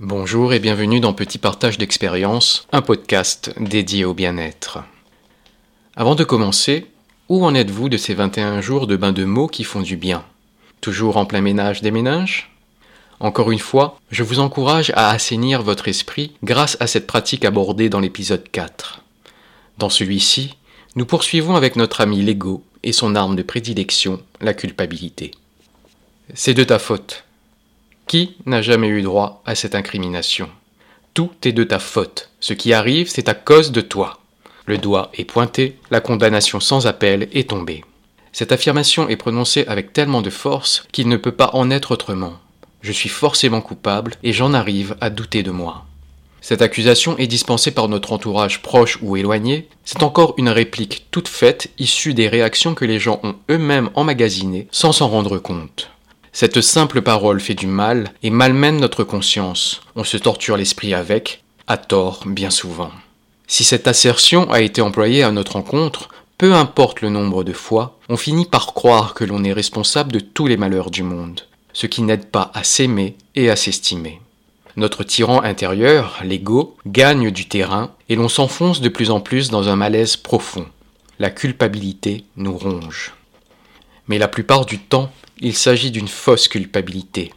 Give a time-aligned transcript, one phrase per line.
[0.00, 4.80] Bonjour et bienvenue dans Petit Partage d'expérience, un podcast dédié au bien-être.
[5.94, 6.88] Avant de commencer,
[7.28, 10.24] où en êtes-vous de ces 21 jours de bain de mots qui font du bien?
[10.80, 12.50] Toujours en plein ménage des ménages
[13.20, 17.88] Encore une fois, je vous encourage à assainir votre esprit grâce à cette pratique abordée
[17.88, 19.00] dans l'épisode 4.
[19.78, 20.56] Dans celui-ci,
[20.96, 25.30] nous poursuivons avec notre ami l'ego et son arme de prédilection, la culpabilité.
[26.34, 27.23] C'est de ta faute,
[28.06, 30.48] qui n'a jamais eu droit à cette incrimination?
[31.14, 32.30] Tout est de ta faute.
[32.40, 34.20] Ce qui arrive, c'est à cause de toi.
[34.66, 37.84] Le doigt est pointé, la condamnation sans appel est tombée.
[38.32, 42.34] Cette affirmation est prononcée avec tellement de force qu'il ne peut pas en être autrement.
[42.82, 45.84] Je suis forcément coupable et j'en arrive à douter de moi.
[46.40, 51.28] Cette accusation est dispensée par notre entourage proche ou éloigné, c'est encore une réplique toute
[51.28, 55.90] faite issue des réactions que les gens ont eux-mêmes emmagasinées sans s'en rendre compte.
[56.36, 59.82] Cette simple parole fait du mal et malmène notre conscience.
[59.94, 62.90] On se torture l'esprit avec, à tort bien souvent.
[63.46, 68.00] Si cette assertion a été employée à notre encontre, peu importe le nombre de fois,
[68.08, 71.86] on finit par croire que l'on est responsable de tous les malheurs du monde, ce
[71.86, 74.20] qui n'aide pas à s'aimer et à s'estimer.
[74.76, 79.68] Notre tyran intérieur, l'ego, gagne du terrain et l'on s'enfonce de plus en plus dans
[79.68, 80.66] un malaise profond.
[81.20, 83.14] La culpabilité nous ronge.
[84.08, 85.10] Mais la plupart du temps,
[85.40, 87.32] il s'agit d'une fausse culpabilité.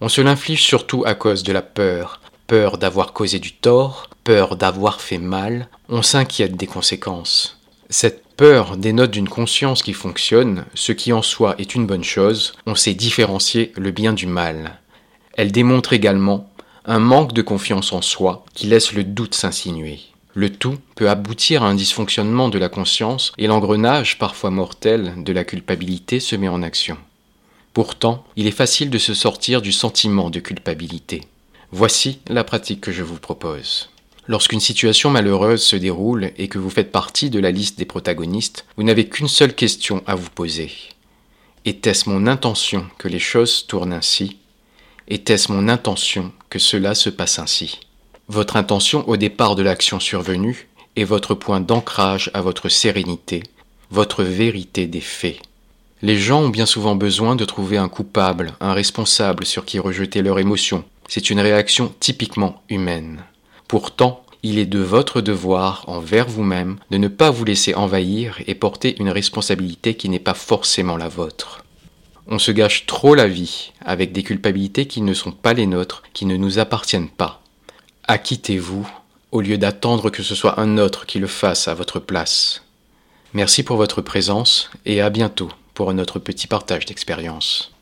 [0.00, 4.56] On se l'inflige surtout à cause de la peur, peur d'avoir causé du tort, peur
[4.56, 7.60] d'avoir fait mal, on s'inquiète des conséquences.
[7.88, 12.52] Cette peur dénote d'une conscience qui fonctionne, ce qui en soi est une bonne chose,
[12.66, 14.80] on sait différencier le bien du mal.
[15.34, 16.50] Elle démontre également
[16.84, 20.00] un manque de confiance en soi qui laisse le doute s'insinuer.
[20.38, 25.32] Le tout peut aboutir à un dysfonctionnement de la conscience et l'engrenage parfois mortel de
[25.32, 26.98] la culpabilité se met en action.
[27.72, 31.22] Pourtant, il est facile de se sortir du sentiment de culpabilité.
[31.72, 33.88] Voici la pratique que je vous propose.
[34.28, 38.66] Lorsqu'une situation malheureuse se déroule et que vous faites partie de la liste des protagonistes,
[38.76, 40.70] vous n'avez qu'une seule question à vous poser.
[41.64, 44.36] Était-ce mon intention que les choses tournent ainsi?
[45.08, 47.80] Était-ce mon intention que cela se passe ainsi?
[48.28, 53.44] Votre intention au départ de l'action survenue est votre point d'ancrage à votre sérénité,
[53.92, 55.38] votre vérité des faits.
[56.02, 60.22] Les gens ont bien souvent besoin de trouver un coupable, un responsable sur qui rejeter
[60.22, 60.84] leurs émotions.
[61.08, 63.22] C'est une réaction typiquement humaine.
[63.68, 68.56] Pourtant, il est de votre devoir envers vous-même de ne pas vous laisser envahir et
[68.56, 71.64] porter une responsabilité qui n'est pas forcément la vôtre.
[72.26, 76.02] On se gâche trop la vie avec des culpabilités qui ne sont pas les nôtres,
[76.12, 77.40] qui ne nous appartiennent pas.
[78.08, 78.88] Acquittez-vous
[79.32, 82.62] au lieu d'attendre que ce soit un autre qui le fasse à votre place.
[83.34, 87.75] Merci pour votre présence et à bientôt pour notre petit partage d'expérience.